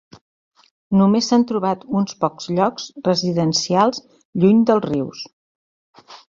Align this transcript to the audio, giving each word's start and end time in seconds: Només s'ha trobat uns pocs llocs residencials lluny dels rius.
Només 1.01 1.27
s'ha 1.31 1.39
trobat 1.51 1.83
uns 1.99 2.17
pocs 2.25 2.49
llocs 2.57 2.89
residencials 3.11 4.03
lluny 4.45 4.67
dels 4.73 4.91
rius. 4.91 5.25